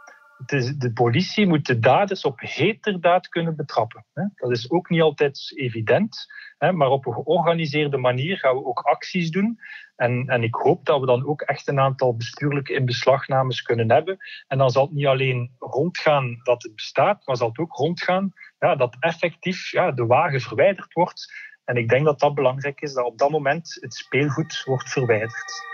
de 0.47 0.91
politie 0.95 1.47
moet 1.47 1.67
de 1.67 1.79
daders 1.79 2.25
op 2.25 2.41
heterdaad 2.41 3.29
kunnen 3.29 3.57
betrappen. 3.57 4.05
Dat 4.35 4.51
is 4.51 4.71
ook 4.71 4.89
niet 4.89 5.01
altijd 5.01 5.53
evident, 5.55 6.27
maar 6.59 6.89
op 6.89 7.07
een 7.07 7.13
georganiseerde 7.13 7.97
manier 7.97 8.39
gaan 8.39 8.55
we 8.55 8.65
ook 8.65 8.81
acties 8.81 9.31
doen. 9.31 9.59
En, 9.97 10.27
en 10.27 10.43
ik 10.43 10.55
hoop 10.55 10.85
dat 10.85 11.01
we 11.01 11.07
dan 11.07 11.27
ook 11.27 11.41
echt 11.41 11.69
een 11.69 11.81
aantal 11.81 12.17
bestuurlijke 12.17 12.75
inbeslagnames 12.75 13.63
kunnen 13.63 13.91
hebben. 13.91 14.17
En 14.47 14.59
dan 14.59 14.71
zal 14.71 14.85
het 14.85 14.95
niet 14.95 15.07
alleen 15.07 15.55
rondgaan 15.59 16.41
dat 16.43 16.63
het 16.63 16.75
bestaat, 16.75 17.27
maar 17.27 17.37
zal 17.37 17.49
het 17.49 17.59
ook 17.59 17.73
rondgaan 17.73 18.33
ja, 18.59 18.77
dat 18.77 18.97
effectief 19.01 19.71
ja, 19.71 19.93
de 19.93 20.07
wagen 20.07 20.41
verwijderd 20.41 20.93
wordt. 20.93 21.33
En 21.65 21.77
ik 21.77 21.89
denk 21.89 22.05
dat 22.05 22.21
dat 22.21 22.35
belangrijk 22.35 22.81
is, 22.81 22.93
dat 22.93 23.05
op 23.05 23.19
dat 23.19 23.31
moment 23.31 23.79
het 23.81 23.95
speelgoed 23.95 24.63
wordt 24.65 24.89
verwijderd. 24.89 25.67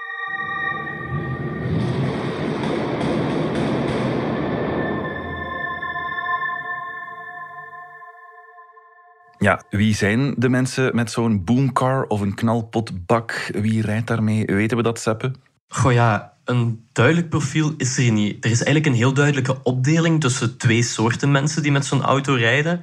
Ja, 9.44 9.62
wie 9.70 9.94
zijn 9.94 10.34
de 10.36 10.48
mensen 10.48 10.94
met 10.94 11.10
zo'n 11.10 11.44
boomcar 11.44 12.04
of 12.04 12.20
een 12.20 12.34
knalpotbak? 12.34 13.50
Wie 13.52 13.82
rijdt 13.82 14.06
daarmee? 14.06 14.44
Weten 14.46 14.76
we 14.76 14.82
dat, 14.82 15.00
Seppe? 15.00 15.32
Goh 15.68 15.92
ja, 15.92 16.32
een 16.44 16.86
duidelijk 16.92 17.28
profiel 17.28 17.74
is 17.76 17.98
er 17.98 18.12
niet. 18.12 18.44
Er 18.44 18.50
is 18.50 18.62
eigenlijk 18.62 18.86
een 18.86 19.00
heel 19.00 19.12
duidelijke 19.12 19.62
opdeling 19.62 20.20
tussen 20.20 20.56
twee 20.58 20.82
soorten 20.82 21.30
mensen 21.30 21.62
die 21.62 21.72
met 21.72 21.86
zo'n 21.86 22.02
auto 22.02 22.34
rijden. 22.34 22.80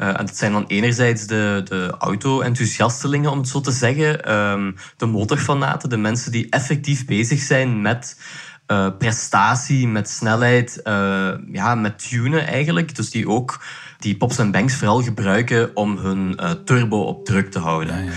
Uh, 0.00 0.08
en 0.08 0.26
dat 0.26 0.36
zijn 0.36 0.52
dan 0.52 0.66
enerzijds 0.66 1.26
de, 1.26 1.60
de 1.64 1.94
auto-enthousiastelingen, 1.98 3.30
om 3.30 3.38
het 3.38 3.48
zo 3.48 3.60
te 3.60 3.70
zeggen. 3.70 4.34
Um, 4.34 4.74
de 4.96 5.06
motorfanaten, 5.06 5.88
de 5.88 5.96
mensen 5.96 6.32
die 6.32 6.46
effectief 6.50 7.04
bezig 7.04 7.40
zijn 7.40 7.82
met 7.82 8.16
uh, 8.70 8.88
prestatie, 8.98 9.88
met 9.88 10.08
snelheid, 10.08 10.80
uh, 10.84 11.30
ja, 11.52 11.74
met 11.74 12.08
tunen 12.08 12.46
eigenlijk. 12.46 12.94
Dus 12.94 13.10
die 13.10 13.28
ook 13.28 13.64
die 13.98 14.16
pops 14.16 14.38
en 14.38 14.50
banks 14.50 14.76
vooral 14.76 15.02
gebruiken 15.02 15.76
om 15.76 15.98
hun 15.98 16.38
turbo 16.64 17.00
op 17.02 17.24
druk 17.24 17.50
te 17.50 17.58
houden. 17.58 17.96
Ja, 17.96 18.02
ja, 18.02 18.10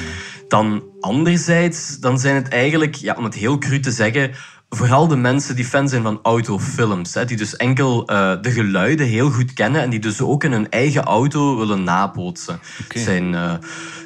dan 0.54 0.84
anderzijds, 1.00 2.00
dan 2.00 2.20
zijn 2.20 2.36
het 2.36 2.48
eigenlijk, 2.48 2.96
ja, 2.96 3.14
om 3.14 3.24
het 3.24 3.34
heel 3.34 3.58
cru 3.58 3.80
te 3.80 3.92
zeggen, 3.92 4.32
vooral 4.76 5.08
de 5.08 5.16
mensen 5.16 5.56
die 5.56 5.66
fan 5.66 5.90
zijn 5.90 6.04
van 6.04 6.20
autofilms. 6.24 7.14
Hè, 7.14 7.26
die 7.26 7.38
dus 7.38 7.56
enkel 7.56 8.12
uh, 8.12 8.34
de 8.42 8.52
geluiden 8.52 9.08
heel 9.08 9.30
goed 9.30 9.54
kennen 9.54 9.82
en 9.82 9.90
die 9.90 10.00
dus 10.00 10.22
ook 10.22 10.44
in 10.44 10.52
hun 10.52 10.70
eigen 10.70 11.04
auto 11.04 11.58
willen 11.58 11.84
nabootsen. 11.84 12.60
Okay. 12.84 13.04
zijn 13.04 13.34
uh, 13.34 13.54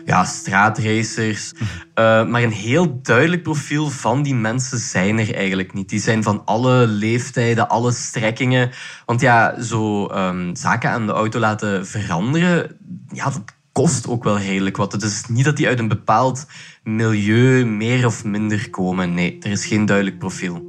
ja, 0.06 0.24
straatracers. 0.24 1.54
Uh, 1.60 1.64
maar 2.26 2.44
een 2.44 2.52
heel 2.52 3.00
duidelijk 3.02 3.44
profiel 3.44 3.90
van 3.90 4.24
die 4.24 4.36
mensen 4.36 4.78
zijn 4.78 5.20
er 5.20 5.36
eigenlijk 5.36 5.74
niet. 5.74 5.90
Die 5.90 6.00
zijn 6.00 6.24
van 6.24 6.42
alle 6.46 6.88
leeftijden, 6.88 7.70
alle 7.70 7.92
strekkingen. 7.92 8.72
Want 9.06 9.22
ja, 9.22 9.62
zo 9.62 10.10
um, 10.12 10.56
zaken 10.56 10.90
aan 10.90 11.06
de 11.06 11.14
auto 11.14 11.40
laten 11.40 11.88
veranderen, 11.88 12.78
ja, 13.14 13.24
dat 13.24 13.42
kost 13.78 14.08
ook 14.08 14.24
wel 14.24 14.40
redelijk 14.40 14.78
wat. 14.78 14.92
Het 14.92 15.04
is 15.04 15.24
niet 15.28 15.46
dat 15.46 15.58
die 15.58 15.68
uit 15.68 15.80
een 15.80 15.88
bepaald 15.88 16.46
milieu 16.84 17.66
meer 17.66 18.06
of 18.06 18.24
minder 18.24 18.70
komen. 18.70 19.14
Nee, 19.14 19.38
er 19.42 19.52
is 19.52 19.66
geen 19.66 19.86
duidelijk 19.86 20.18
profiel. 20.18 20.66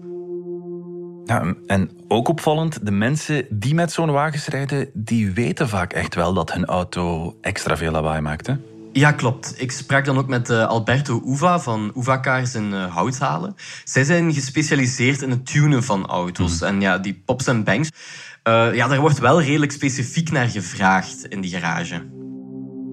Ja, 1.25 1.55
en 1.67 1.91
ook 2.09 2.29
opvallend, 2.29 2.87
de 2.87 2.91
mensen 2.91 3.47
die 3.51 3.75
met 3.75 3.93
zo'n 3.93 4.11
wagens 4.11 4.47
rijden, 4.47 4.91
die 4.95 5.31
weten 5.31 5.69
vaak 5.69 5.93
echt 5.93 6.15
wel 6.15 6.35
dat 6.35 6.53
hun 6.53 6.65
auto 6.65 7.37
extra 7.41 7.77
veel 7.77 7.91
lawaai 7.91 8.21
maakt. 8.21 8.47
Hè? 8.47 8.55
Ja, 8.93 9.13
klopt. 9.13 9.55
Ik 9.57 9.73
sprak 9.73 10.05
dan 10.05 10.19
ook 10.19 10.29
met 10.29 10.51
uh, 10.51 10.67
Alberto 10.67 11.23
Uva 11.27 11.61
van 11.61 11.93
Uva 11.97 12.21
Cars 12.21 12.55
in 12.55 12.71
uh, 12.73 12.95
Houthalen. 12.95 13.55
Zij 13.85 14.05
zijn 14.05 14.33
gespecialiseerd 14.33 15.23
in 15.23 15.31
het 15.31 15.47
tunen 15.47 15.85
van 15.85 16.07
auto's. 16.07 16.59
Hmm. 16.59 16.69
En 16.69 16.81
ja, 16.81 16.99
die 16.99 17.23
pops 17.25 17.47
en 17.47 17.65
bangs, 17.65 17.91
uh, 18.49 18.75
ja, 18.75 18.89
daar 18.89 19.01
wordt 19.01 19.19
wel 19.19 19.43
redelijk 19.43 19.73
specifiek 19.73 20.31
naar 20.31 20.49
gevraagd 20.49 21.25
in 21.25 21.41
die 21.41 21.51
garage. 21.51 22.03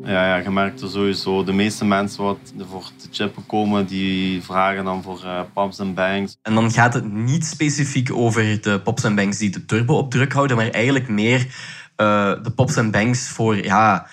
Ja, 0.06 0.26
ja, 0.28 0.36
je 0.36 0.50
merkt 0.50 0.82
er 0.82 0.90
sowieso. 0.90 1.44
De 1.44 1.54
meeste 1.54 1.86
mensen 1.86 2.24
wat 2.24 2.54
voor 2.70 2.84
te 2.98 3.08
chippen 3.12 3.46
komen, 3.46 3.86
die 3.86 4.44
vragen 4.44 4.84
dan 4.84 5.04
voor 5.04 5.22
uh, 5.24 5.40
pops 5.54 5.80
en 5.80 5.94
banks. 5.94 6.38
En 6.42 6.54
dan 6.54 6.72
gaat 6.72 6.94
het 6.94 7.14
niet 7.14 7.46
specifiek 7.46 8.14
over 8.14 8.62
de 8.62 8.82
pops 8.82 9.04
en 9.04 9.16
banks 9.16 9.38
die 9.38 9.50
de 9.50 9.66
turbo 9.66 9.98
op 9.98 10.12
druk 10.12 10.34
houden, 10.34 10.58
maar 10.58 10.70
eigenlijk 10.70 11.08
meer 11.08 11.40
uh, 11.98 12.44
de 12.44 12.52
pops 12.56 12.76
en 12.76 12.92
banks 12.92 13.30
voor, 13.30 13.64
ja, 13.64 14.08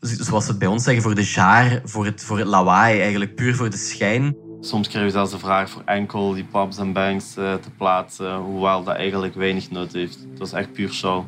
zoals 0.00 0.44
we 0.44 0.50
het 0.50 0.58
bij 0.58 0.68
ons 0.68 0.84
zeggen, 0.84 1.02
voor 1.02 1.14
de 1.14 1.32
jaar, 1.34 1.80
voor 1.84 2.04
het, 2.04 2.24
voor 2.24 2.38
het 2.38 2.48
lawaai, 2.48 3.00
eigenlijk 3.00 3.34
puur 3.34 3.56
voor 3.56 3.70
de 3.70 3.76
schijn. 3.76 4.36
Soms 4.60 4.88
krijg 4.88 5.04
je 5.04 5.10
zelfs 5.10 5.30
de 5.30 5.38
vraag 5.38 5.70
voor 5.70 5.82
enkel 5.84 6.32
die 6.32 6.44
pops 6.44 6.78
en 6.78 6.92
banks 6.92 7.36
uh, 7.38 7.54
te 7.54 7.70
plaatsen, 7.78 8.36
hoewel 8.36 8.84
dat 8.84 8.94
eigenlijk 8.94 9.34
weinig 9.34 9.70
nut 9.70 9.92
heeft. 9.92 10.26
Dat 10.38 10.46
is 10.46 10.52
echt 10.52 10.72
puur 10.72 10.92
show. 10.92 11.24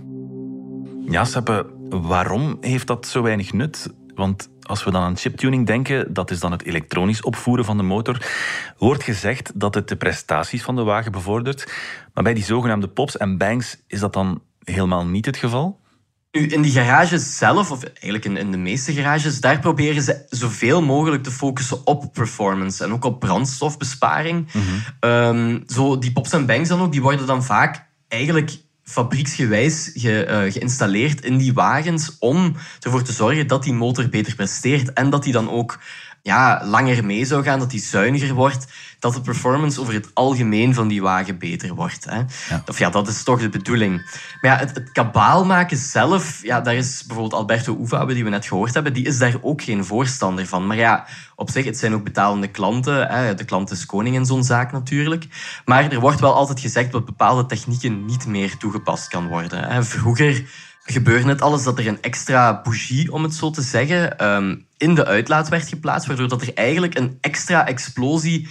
Ja, 1.07 1.25
Seppe, 1.25 1.67
waarom 1.89 2.57
heeft 2.61 2.87
dat 2.87 3.07
zo 3.07 3.23
weinig 3.23 3.53
nut? 3.53 3.89
Want 4.15 4.49
als 4.63 4.85
we 4.85 4.91
dan 4.91 5.03
aan 5.03 5.17
chiptuning 5.17 5.67
denken, 5.67 6.13
dat 6.13 6.31
is 6.31 6.41
dan 6.41 6.53
het 6.53 6.65
elektronisch 6.65 7.23
opvoeren 7.23 7.65
van 7.65 7.77
de 7.77 7.83
motor, 7.83 8.27
wordt 8.79 9.03
gezegd 9.03 9.51
dat 9.55 9.75
het 9.75 9.89
de 9.89 9.97
prestaties 9.97 10.63
van 10.63 10.77
de 10.77 10.83
wagen 10.83 11.13
bevordert. 11.13 11.73
Maar 12.15 12.25
bij 12.25 12.35
die 12.35 12.45
zogenaamde 12.45 12.89
pops 12.89 13.17
en 13.17 13.39
bangs 13.39 13.77
is 13.87 14.01
dat 14.01 14.13
dan 14.13 14.43
helemaal 14.65 15.07
niet 15.07 15.27
het 15.27 15.37
geval? 15.37 15.81
Nu, 16.33 16.47
in 16.47 16.63
die 16.63 16.73
garages 16.73 17.37
zelf, 17.37 17.71
of 17.71 17.83
eigenlijk 17.85 18.25
in, 18.25 18.37
in 18.37 18.51
de 18.51 18.57
meeste 18.57 18.93
garages, 18.93 19.41
daar 19.41 19.59
proberen 19.59 20.03
ze 20.03 20.25
zoveel 20.29 20.83
mogelijk 20.83 21.23
te 21.23 21.31
focussen 21.31 21.87
op 21.87 22.13
performance 22.13 22.85
en 22.85 22.93
ook 22.93 23.05
op 23.05 23.21
brandstofbesparing. 23.21 24.47
Mhm. 24.53 24.65
Ehm, 25.01 25.61
zo, 25.67 25.99
die 25.99 26.13
pops 26.13 26.33
en 26.33 26.47
bangs 26.47 26.69
dan 26.69 26.81
ook, 26.81 26.93
die 26.93 27.03
worden 27.03 27.27
dan 27.27 27.45
vaak 27.45 27.87
eigenlijk 28.09 28.51
fabrieksgewijs 28.85 29.91
ge, 29.95 30.27
uh, 30.29 30.53
geïnstalleerd 30.53 31.25
in 31.25 31.37
die 31.37 31.53
wagens 31.53 32.17
om 32.19 32.57
ervoor 32.81 33.03
te 33.03 33.13
zorgen 33.13 33.47
dat 33.47 33.63
die 33.63 33.75
motor 33.75 34.09
beter 34.09 34.35
presteert 34.35 34.93
en 34.93 35.11
dat 35.11 35.23
die 35.23 35.33
dan 35.33 35.51
ook 35.51 35.79
ja, 36.23 36.63
langer 36.65 37.05
mee 37.05 37.25
zou 37.25 37.43
gaan, 37.43 37.59
dat 37.59 37.71
die 37.71 37.81
zuiniger 37.81 38.35
wordt, 38.35 38.67
dat 39.03 39.15
de 39.15 39.21
performance 39.21 39.81
over 39.81 39.95
het 39.95 40.11
algemeen 40.15 40.75
van 40.75 40.89
die 40.89 41.03
wagen 41.03 41.39
beter 41.39 41.75
wordt. 41.75 42.05
Hè. 42.05 42.17
Ja. 42.49 42.63
Of 42.67 42.79
ja, 42.79 42.91
dat 42.91 43.09
is 43.09 43.23
toch 43.23 43.41
de 43.41 43.49
bedoeling. 43.49 43.97
Maar 44.41 44.51
ja, 44.51 44.59
het, 44.59 44.75
het 44.75 44.93
kabaal 44.93 45.45
maken 45.45 45.77
zelf, 45.77 46.43
ja, 46.43 46.61
daar 46.61 46.75
is 46.75 47.05
bijvoorbeeld 47.07 47.41
Alberto 47.41 47.79
Uva, 47.81 48.05
die 48.05 48.25
we 48.25 48.31
net 48.31 48.47
gehoord 48.47 48.75
hebben, 48.75 48.93
die 48.93 49.07
is 49.07 49.19
daar 49.19 49.35
ook 49.41 49.63
geen 49.63 49.85
voorstander 49.85 50.47
van. 50.47 50.67
Maar 50.67 50.77
ja, 50.77 51.07
op 51.37 51.51
zich, 51.51 51.65
het 51.65 51.79
zijn 51.79 51.95
ook 51.95 52.05
betalende 52.05 52.49
klanten. 52.49 53.09
Hè. 53.09 53.35
De 53.35 53.45
klant 53.45 53.71
is 53.71 53.87
koning 53.87 54.15
in 54.15 54.27
zo'n 54.27 54.45
zaak 54.45 54.73
natuurlijk. 54.73 55.27
Maar 55.65 55.93
er 55.93 56.01
wordt 56.01 56.21
wel 56.21 56.35
altijd 56.35 56.61
gezegd 56.61 56.93
dat 56.93 57.05
bepaalde 57.05 57.47
technieken 57.47 58.05
niet 58.05 58.27
meer 58.27 58.57
toegepast 58.57 59.09
kan 59.09 59.29
worden. 59.29 59.65
Hè. 59.65 59.85
Vroeger 59.85 60.45
gebeurde 60.85 61.29
het 61.29 61.43
alles 61.43 61.63
dat 61.63 61.79
er 61.79 61.87
een 61.87 62.03
extra 62.03 62.61
bougie, 62.63 63.13
om 63.13 63.23
het 63.23 63.35
zo 63.35 63.51
te 63.51 63.63
zeggen, 63.63 64.19
ehm, 64.19 64.57
in 64.77 64.95
de 64.95 65.05
uitlaat 65.05 65.49
werd 65.49 65.69
geplaatst, 65.69 66.07
waardoor 66.07 66.29
dat 66.29 66.43
er 66.43 66.55
eigenlijk 66.55 66.99
een 66.99 67.19
extra 67.21 67.67
explosie 67.67 68.49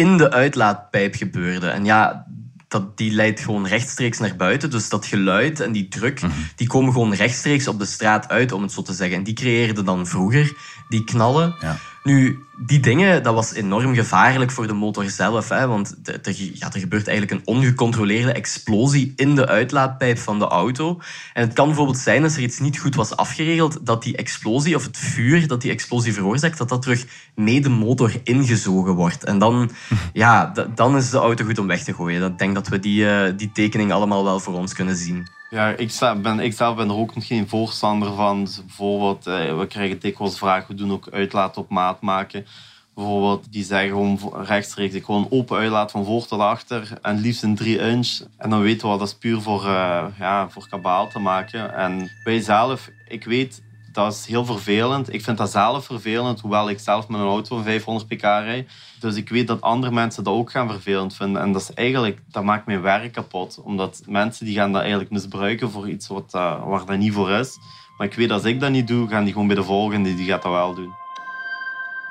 in 0.00 0.16
de 0.16 0.30
uitlaatpijp 0.30 1.14
gebeurde. 1.14 1.68
En 1.68 1.84
ja, 1.84 2.26
dat, 2.68 2.96
die 2.96 3.12
leidt 3.12 3.40
gewoon 3.40 3.66
rechtstreeks 3.66 4.18
naar 4.18 4.36
buiten. 4.36 4.70
Dus 4.70 4.88
dat 4.88 5.06
geluid 5.06 5.60
en 5.60 5.72
die 5.72 5.88
druk, 5.88 6.22
mhm. 6.22 6.32
die 6.56 6.66
komen 6.66 6.92
gewoon 6.92 7.14
rechtstreeks 7.14 7.68
op 7.68 7.78
de 7.78 7.86
straat 7.86 8.28
uit, 8.28 8.52
om 8.52 8.62
het 8.62 8.72
zo 8.72 8.82
te 8.82 8.92
zeggen. 8.92 9.16
En 9.16 9.24
die 9.24 9.34
creëerden 9.34 9.84
dan 9.84 10.06
vroeger 10.06 10.52
die 10.88 11.04
knallen. 11.04 11.54
Ja. 11.60 11.78
Nu, 12.02 12.44
die 12.56 12.80
dingen, 12.80 13.22
dat 13.22 13.34
was 13.34 13.54
enorm 13.54 13.94
gevaarlijk 13.94 14.50
voor 14.50 14.66
de 14.66 14.72
motor 14.72 15.10
zelf. 15.10 15.48
Hè, 15.48 15.66
want 15.66 15.96
er, 16.02 16.34
ja, 16.52 16.72
er 16.72 16.80
gebeurt 16.80 17.08
eigenlijk 17.08 17.40
een 17.40 17.54
ongecontroleerde 17.54 18.32
explosie 18.32 19.12
in 19.16 19.34
de 19.34 19.46
uitlaatpijp 19.46 20.18
van 20.18 20.38
de 20.38 20.44
auto. 20.44 21.00
En 21.32 21.42
het 21.42 21.52
kan 21.52 21.66
bijvoorbeeld 21.66 21.98
zijn, 21.98 22.22
als 22.22 22.36
er 22.36 22.42
iets 22.42 22.58
niet 22.58 22.78
goed 22.78 22.94
was 22.94 23.16
afgeregeld, 23.16 23.86
dat 23.86 24.02
die 24.02 24.16
explosie 24.16 24.76
of 24.76 24.84
het 24.84 24.96
vuur 24.96 25.46
dat 25.46 25.60
die 25.60 25.70
explosie 25.70 26.12
veroorzaakt, 26.12 26.58
dat 26.58 26.68
dat 26.68 26.82
terug 26.82 27.06
mee 27.34 27.60
de 27.60 27.68
motor 27.68 28.12
ingezogen 28.24 28.92
wordt. 28.92 29.24
En 29.24 29.38
dan, 29.38 29.70
ja, 30.12 30.52
dan 30.74 30.96
is 30.96 31.10
de 31.10 31.18
auto 31.18 31.44
goed 31.44 31.58
om 31.58 31.66
weg 31.66 31.82
te 31.82 31.94
gooien. 31.94 32.30
Ik 32.30 32.38
denk 32.38 32.54
dat 32.54 32.68
we 32.68 32.78
die, 32.78 33.04
uh, 33.04 33.32
die 33.36 33.52
tekening 33.52 33.92
allemaal 33.92 34.24
wel 34.24 34.40
voor 34.40 34.54
ons 34.54 34.74
kunnen 34.74 34.96
zien. 34.96 35.26
Ja, 35.50 35.68
ik, 35.68 35.92
ben, 36.22 36.40
ik 36.40 36.52
zelf 36.52 36.76
ben 36.76 36.88
er 36.88 36.96
ook 36.96 37.12
geen 37.16 37.48
voorstander 37.48 38.14
van. 38.14 38.44
Dus 38.44 38.64
bijvoorbeeld, 38.64 39.26
eh, 39.26 39.58
we 39.58 39.66
krijgen 39.66 40.00
dikwijls 40.00 40.38
vragen, 40.38 40.68
we 40.68 40.74
doen 40.74 40.92
ook 40.92 41.08
uitlaat 41.10 41.56
op 41.56 41.68
maat 41.68 42.00
maken. 42.00 42.46
Bijvoorbeeld, 42.94 43.52
die 43.52 43.64
zeggen 43.64 43.88
gewoon 43.88 44.44
rechtstreeks, 44.44 44.94
ik 44.94 45.04
gewoon 45.04 45.26
open 45.30 45.58
uitlaat 45.58 45.90
van 45.90 46.04
voor 46.04 46.26
tot 46.26 46.40
achter 46.40 46.98
en 47.02 47.18
liefst 47.18 47.42
in 47.42 47.54
3 47.54 47.78
inch. 47.78 48.20
En 48.36 48.50
dan 48.50 48.60
weten 48.60 48.90
we, 48.90 48.98
dat 48.98 49.08
is 49.08 49.14
puur 49.14 49.40
voor, 49.40 49.64
uh, 49.64 50.04
ja, 50.18 50.48
voor 50.48 50.68
kabaal 50.68 51.08
te 51.08 51.18
maken. 51.18 51.74
En 51.74 52.10
wij 52.24 52.40
zelf, 52.40 52.90
ik 53.08 53.24
weet 53.24 53.62
dat 53.92 54.12
is 54.12 54.26
heel 54.26 54.44
vervelend. 54.44 55.12
Ik 55.12 55.22
vind 55.22 55.38
dat 55.38 55.50
zelf 55.50 55.84
vervelend, 55.84 56.40
hoewel 56.40 56.70
ik 56.70 56.78
zelf 56.78 57.08
met 57.08 57.20
een 57.20 57.26
auto 57.26 57.56
van 57.56 57.64
500 57.64 58.06
pk 58.08 58.22
rijd. 58.22 58.70
Dus 59.00 59.16
ik 59.16 59.28
weet 59.28 59.46
dat 59.46 59.60
andere 59.60 59.92
mensen 59.92 60.24
dat 60.24 60.34
ook 60.34 60.50
gaan 60.50 60.70
vervelend 60.70 61.14
vinden. 61.14 61.42
En 61.42 61.52
dat, 61.52 61.62
is 61.62 61.74
eigenlijk, 61.74 62.20
dat 62.30 62.44
maakt 62.44 62.66
mijn 62.66 62.80
werk 62.82 63.12
kapot. 63.12 63.60
Omdat 63.64 64.02
mensen 64.06 64.46
die 64.46 64.54
gaan 64.54 64.72
dat 64.72 64.80
eigenlijk 64.80 65.10
misbruiken 65.10 65.70
voor 65.70 65.88
iets 65.88 66.08
wat, 66.08 66.32
uh, 66.34 66.66
waar 66.66 66.86
dat 66.86 66.98
niet 66.98 67.12
voor 67.12 67.30
is. 67.30 67.58
Maar 67.96 68.06
ik 68.06 68.14
weet 68.14 68.30
als 68.30 68.44
ik 68.44 68.60
dat 68.60 68.70
niet 68.70 68.88
doe, 68.88 69.08
gaan 69.08 69.24
die 69.24 69.32
gewoon 69.32 69.48
bij 69.48 69.56
de 69.56 69.62
volgende, 69.62 70.14
die 70.14 70.26
gaat 70.26 70.42
dat 70.42 70.52
wel 70.52 70.74
doen. 70.74 70.92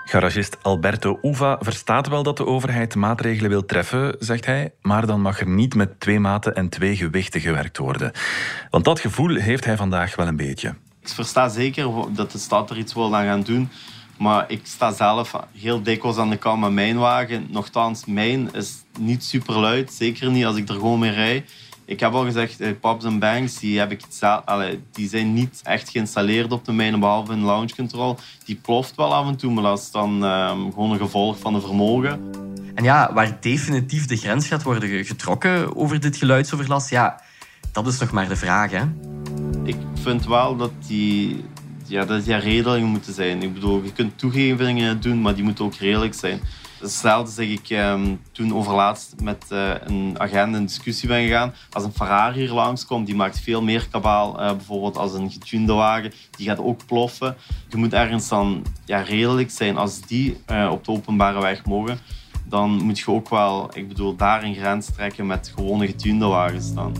Garagist 0.10 0.64
Alberto 0.64 1.20
Uva 1.22 1.58
verstaat 1.60 2.08
wel 2.08 2.24
dat 2.24 2.38
de 2.38 2.46
overheid 2.46 2.96
maatregelen 2.96 3.50
wil 3.50 3.66
treffen, 3.66 4.16
zegt 4.20 4.46
hij, 4.46 4.74
maar 4.82 5.06
dan 5.06 5.22
mag 5.22 5.40
er 5.40 5.48
niet 5.48 5.76
met 5.76 6.00
twee 6.00 6.20
maten 6.20 6.56
en 6.56 6.70
twee 6.70 6.96
gewichten 6.96 7.42
gewerkt 7.42 7.78
worden. 7.78 8.12
Want 8.70 8.86
dat 8.86 9.00
gevoel 9.00 9.36
heeft 9.36 9.66
hij 9.66 9.78
vandaag 9.78 10.16
wel 10.16 10.28
een 10.28 10.36
beetje. 10.36 10.76
Ik 11.02 11.10
versta 11.10 11.50
zeker 11.50 12.14
dat 12.14 12.32
de 12.32 12.38
stad 12.38 12.70
er 12.70 12.78
iets 12.78 12.94
wil 12.94 13.16
aan 13.16 13.26
gaan 13.26 13.42
doen. 13.42 13.70
Maar 14.18 14.46
ik 14.48 14.62
sta 14.64 14.92
zelf 14.92 15.34
heel 15.58 15.84
dikwijls 15.84 16.18
aan 16.18 16.30
de 16.30 16.38
kant 16.38 16.62
met 16.62 16.72
mijn 16.72 16.98
wagen. 16.98 17.48
Nochtans, 17.50 18.06
mijn 18.06 18.54
is 18.54 18.74
niet 19.00 19.24
super 19.24 19.60
luid. 19.60 19.94
Zeker 19.94 20.32
niet 20.32 20.46
als 20.46 20.56
ik 20.56 20.70
er 20.70 20.76
gewoon 20.76 21.00
mee 21.00 21.12
rijd. 21.12 21.52
Ik 21.90 22.00
heb 22.00 22.14
al 22.14 22.24
gezegd, 22.24 22.60
eh, 22.60 22.72
Pops 22.82 23.06
en 23.06 23.20
Banks, 23.20 23.60
die, 23.60 23.80
heb 23.80 23.92
ik 23.92 24.02
allee, 24.46 24.84
die 24.92 25.10
zijn 25.10 25.34
niet 25.34 25.62
echt 25.64 25.90
geïnstalleerd 25.90 26.52
op 26.52 26.66
de 26.66 26.72
mijne, 26.72 26.98
behalve 26.98 27.32
in 27.34 27.44
launch 27.44 27.76
control. 27.76 28.18
Die 28.46 28.56
ploft 28.56 28.96
wel 28.96 29.14
af 29.14 29.28
en 29.28 29.36
toe, 29.36 29.54
maar 29.54 29.64
dat 29.64 29.80
is 29.80 29.92
dan 29.92 30.24
um, 30.24 30.74
gewoon 30.74 30.92
een 30.92 30.98
gevolg 30.98 31.40
van 31.40 31.54
de 31.54 31.62
vermogen. 31.62 32.32
En 32.76 32.84
ja, 32.84 33.14
waar 33.14 33.38
definitief 33.40 34.06
de 34.06 34.18
grens 34.18 34.48
gaat 34.48 34.64
worden 34.64 35.06
getrokken 35.06 35.76
over 35.76 36.00
dit 36.00 36.18
geluidsoverlast, 36.18 36.90
ja, 36.90 37.22
dat 37.72 37.88
is 37.88 38.00
nog 38.00 38.12
maar 38.12 38.28
de 38.28 38.36
vraag, 38.36 38.72
hè? 38.72 38.84
Ik 39.70 39.78
vind 39.94 40.26
wel 40.26 40.56
dat 40.56 40.72
die, 40.88 41.44
ja, 41.86 42.06
dat 42.06 42.26
die 42.26 42.36
redelingen 42.36 42.88
moeten 42.88 43.14
zijn. 43.14 43.44
Ik 43.44 43.54
bedoel, 43.54 43.84
je 43.84 43.94
kunt 43.94 44.18
toegevingen 44.18 45.02
doen, 45.02 45.22
maar 45.22 45.36
die 45.36 45.44
moeten 45.44 45.66
ook 45.66 45.76
redelijk 45.76 46.14
zijn. 46.14 46.40
Hetzelfde 46.80 47.32
zeg 47.32 47.48
ik 47.48 47.70
ehm, 47.70 48.16
toen 48.32 48.56
overlaatst 48.56 49.16
met 49.22 49.46
uh, 49.52 49.72
een 49.84 50.16
agent 50.18 50.56
in 50.56 50.66
discussie 50.66 51.08
ben 51.08 51.24
gegaan. 51.24 51.54
Als 51.72 51.84
een 51.84 51.94
Ferrari 51.94 52.40
hier 52.40 52.52
langskomt, 52.52 53.06
die 53.06 53.16
maakt 53.16 53.40
veel 53.40 53.62
meer 53.62 53.88
kabaal. 53.92 54.42
Uh, 54.42 54.52
bijvoorbeeld 54.52 54.98
als 54.98 55.14
een 55.14 55.32
getunede 55.32 55.74
wagen, 55.74 56.14
die 56.32 56.48
gaat 56.48 56.60
ook 56.60 56.86
ploffen. 56.86 57.36
Je 57.68 57.78
moet 57.78 57.94
ergens 57.94 58.28
dan 58.28 58.66
ja, 58.86 59.02
redelijk 59.02 59.52
zijn. 59.52 59.78
Als 59.78 60.02
die 60.02 60.38
uh, 60.52 60.70
op 60.72 60.86
de 60.86 60.92
openbare 60.92 61.42
weg 61.42 61.66
mogen, 61.66 62.00
dan 62.46 62.70
moet 62.70 63.00
je 63.00 63.12
ook 63.12 63.30
wel, 63.30 63.70
ik 63.74 63.88
bedoel, 63.88 64.16
daar 64.16 64.44
een 64.44 64.56
grens 64.56 64.86
trekken 64.86 65.28
met 65.28 65.52
gewone 65.56 65.88
getunede 65.88 66.26
wagens 66.26 66.74
dan. 66.74 66.94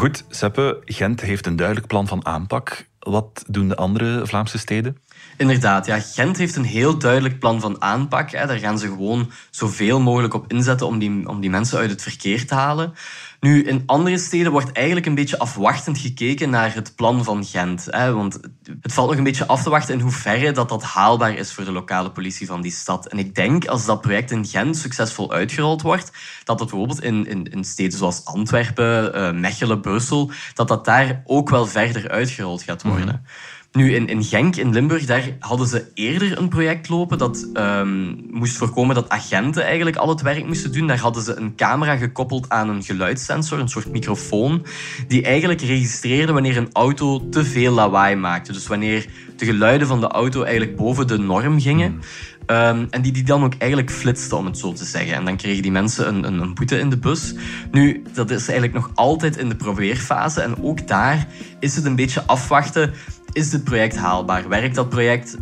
Goed, 0.00 0.24
Seppe, 0.28 0.82
Gent 0.84 1.20
heeft 1.20 1.46
een 1.46 1.56
duidelijk 1.56 1.86
plan 1.86 2.06
van 2.06 2.26
aanpak. 2.26 2.88
Wat 2.98 3.44
doen 3.46 3.68
de 3.68 3.76
andere 3.76 4.26
Vlaamse 4.26 4.58
steden? 4.58 4.96
Inderdaad, 5.36 5.86
ja, 5.86 6.00
Gent 6.00 6.36
heeft 6.36 6.56
een 6.56 6.64
heel 6.64 6.98
duidelijk 6.98 7.38
plan 7.38 7.60
van 7.60 7.82
aanpak. 7.82 8.30
Hè. 8.30 8.46
Daar 8.46 8.58
gaan 8.58 8.78
ze 8.78 8.86
gewoon 8.86 9.30
zoveel 9.50 10.00
mogelijk 10.00 10.34
op 10.34 10.52
inzetten 10.52 10.86
om 10.86 10.98
die, 10.98 11.28
om 11.28 11.40
die 11.40 11.50
mensen 11.50 11.78
uit 11.78 11.90
het 11.90 12.02
verkeer 12.02 12.46
te 12.46 12.54
halen. 12.54 12.92
Nu, 13.40 13.62
in 13.62 13.82
andere 13.86 14.18
steden 14.18 14.52
wordt 14.52 14.72
eigenlijk 14.72 15.06
een 15.06 15.14
beetje 15.14 15.38
afwachtend 15.38 15.98
gekeken 15.98 16.50
naar 16.50 16.74
het 16.74 16.96
plan 16.96 17.24
van 17.24 17.44
Gent. 17.44 17.86
Hè, 17.90 18.12
want 18.12 18.40
het 18.80 18.92
valt 18.92 19.08
nog 19.08 19.18
een 19.18 19.24
beetje 19.24 19.46
af 19.46 19.62
te 19.62 19.70
wachten 19.70 19.94
in 19.94 20.00
hoeverre 20.00 20.52
dat, 20.52 20.68
dat 20.68 20.82
haalbaar 20.82 21.34
is 21.34 21.52
voor 21.52 21.64
de 21.64 21.72
lokale 21.72 22.10
politie 22.10 22.46
van 22.46 22.60
die 22.60 22.72
stad. 22.72 23.06
En 23.06 23.18
ik 23.18 23.34
denk, 23.34 23.66
als 23.66 23.84
dat 23.86 24.00
project 24.00 24.30
in 24.30 24.46
Gent 24.46 24.76
succesvol 24.76 25.32
uitgerold 25.32 25.82
wordt, 25.82 26.12
dat 26.44 26.60
het 26.60 26.68
bijvoorbeeld 26.68 27.02
in, 27.02 27.26
in, 27.26 27.44
in 27.44 27.64
steden 27.64 27.98
zoals 27.98 28.24
Antwerpen, 28.24 29.16
uh, 29.16 29.40
Mechelen, 29.40 29.80
Brussel, 29.80 30.30
dat 30.54 30.68
dat 30.68 30.84
daar 30.84 31.22
ook 31.24 31.50
wel 31.50 31.66
verder 31.66 32.10
uitgerold 32.10 32.62
gaat 32.62 32.82
worden. 32.82 33.22
Mhm. 33.22 33.59
Nu, 33.72 33.94
in, 33.94 34.06
in 34.06 34.24
Genk, 34.24 34.56
in 34.56 34.72
Limburg, 34.72 35.06
daar 35.06 35.36
hadden 35.38 35.66
ze 35.66 35.84
eerder 35.94 36.38
een 36.38 36.48
project 36.48 36.88
lopen 36.88 37.18
dat 37.18 37.48
um, 37.54 38.26
moest 38.30 38.56
voorkomen 38.56 38.94
dat 38.94 39.08
agenten 39.08 39.64
eigenlijk 39.64 39.96
al 39.96 40.08
het 40.08 40.22
werk 40.22 40.46
moesten 40.46 40.72
doen. 40.72 40.86
Daar 40.86 40.98
hadden 40.98 41.22
ze 41.22 41.34
een 41.34 41.54
camera 41.56 41.96
gekoppeld 41.96 42.48
aan 42.48 42.68
een 42.68 42.82
geluidssensor, 42.82 43.58
een 43.58 43.68
soort 43.68 43.90
microfoon, 43.90 44.66
die 45.08 45.22
eigenlijk 45.22 45.60
registreerde 45.60 46.32
wanneer 46.32 46.56
een 46.56 46.72
auto 46.72 47.28
te 47.28 47.44
veel 47.44 47.72
lawaai 47.72 48.16
maakte. 48.16 48.52
Dus 48.52 48.66
wanneer 48.66 49.06
de 49.36 49.44
geluiden 49.44 49.86
van 49.86 50.00
de 50.00 50.08
auto 50.08 50.42
eigenlijk 50.42 50.76
boven 50.76 51.06
de 51.06 51.18
norm 51.18 51.60
gingen. 51.60 52.00
Um, 52.46 52.86
en 52.90 53.02
die 53.02 53.12
die 53.12 53.22
dan 53.22 53.44
ook 53.44 53.54
eigenlijk 53.58 53.90
flitste, 53.90 54.36
om 54.36 54.46
het 54.46 54.58
zo 54.58 54.72
te 54.72 54.84
zeggen. 54.84 55.14
En 55.14 55.24
dan 55.24 55.36
kregen 55.36 55.62
die 55.62 55.72
mensen 55.72 56.08
een, 56.08 56.24
een, 56.24 56.40
een, 56.40 56.54
boete 56.54 56.78
in 56.78 56.90
de 56.90 56.98
bus. 56.98 57.34
Nu, 57.70 58.02
dat 58.14 58.30
is 58.30 58.48
eigenlijk 58.48 58.72
nog 58.72 58.90
altijd 58.94 59.36
in 59.36 59.48
de 59.48 59.56
probeerfase. 59.56 60.40
En 60.40 60.62
ook 60.62 60.88
daar 60.88 61.26
is 61.60 61.76
het 61.76 61.84
een 61.84 61.96
beetje 61.96 62.26
afwachten 62.26 62.92
is 63.32 63.50
dit 63.50 63.64
project 63.64 63.96
haalbaar? 63.96 64.48
Werkt 64.48 64.74
dat 64.74 64.88
project? 64.88 65.36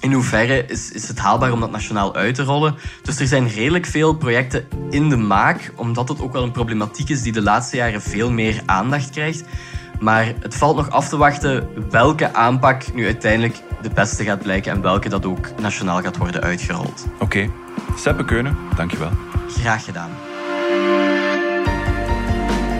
In 0.00 0.12
hoeverre 0.12 0.66
is, 0.66 0.92
is 0.92 1.08
het 1.08 1.18
haalbaar 1.18 1.52
om 1.52 1.60
dat 1.60 1.70
nationaal 1.70 2.14
uit 2.14 2.34
te 2.34 2.42
rollen? 2.42 2.74
Dus 3.02 3.20
er 3.20 3.26
zijn 3.26 3.48
redelijk 3.48 3.86
veel 3.86 4.14
projecten 4.14 4.66
in 4.90 5.08
de 5.08 5.16
maak, 5.16 5.72
omdat 5.76 6.08
het 6.08 6.20
ook 6.20 6.32
wel 6.32 6.42
een 6.42 6.52
problematiek 6.52 7.08
is 7.08 7.22
die 7.22 7.32
de 7.32 7.42
laatste 7.42 7.76
jaren 7.76 8.02
veel 8.02 8.30
meer 8.30 8.62
aandacht 8.66 9.10
krijgt. 9.10 9.44
Maar 10.00 10.32
het 10.40 10.54
valt 10.54 10.76
nog 10.76 10.90
af 10.90 11.08
te 11.08 11.16
wachten 11.16 11.68
welke 11.90 12.34
aanpak 12.34 12.94
nu 12.94 13.04
uiteindelijk 13.04 13.62
de 13.82 13.90
beste 13.90 14.24
gaat 14.24 14.42
blijken 14.42 14.72
en 14.72 14.82
welke 14.82 15.08
dat 15.08 15.26
ook 15.26 15.60
nationaal 15.60 16.00
gaat 16.00 16.16
worden 16.16 16.40
uitgerold. 16.40 17.06
Oké. 17.14 17.22
Okay. 17.24 17.50
Seppe 17.96 18.24
Keunen, 18.24 18.56
dankjewel. 18.76 19.10
Graag 19.48 19.84
gedaan. 19.84 20.10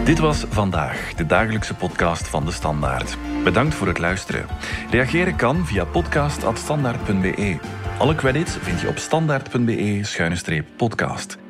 Dit 0.04 0.18
was 0.18 0.44
vandaag 0.50 1.14
de 1.16 1.26
dagelijkse 1.26 1.74
podcast 1.74 2.28
van 2.28 2.44
de 2.44 2.52
Standaard. 2.52 3.16
Bedankt 3.44 3.74
voor 3.74 3.86
het 3.86 3.98
luisteren. 3.98 4.46
Reageren 4.90 5.36
kan 5.36 5.66
via 5.66 5.84
podcast.standaard.be. 5.84 7.58
Alle 7.98 8.14
credits 8.14 8.56
vind 8.56 8.80
je 8.80 8.88
op 8.88 8.98
standaard.be-podcast. 8.98 11.41